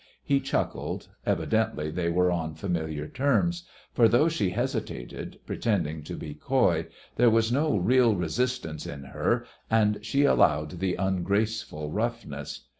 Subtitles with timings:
[0.23, 6.33] He chuckled; evidently they were on familiar terms, for though she hesitated, pretending to be
[6.33, 12.61] coy, there was no real resistance in her, and she allowed the ungraceful roughness.